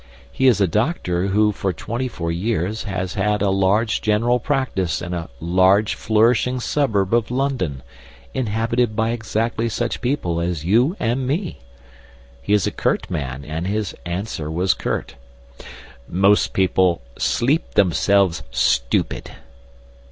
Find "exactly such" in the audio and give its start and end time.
9.11-10.01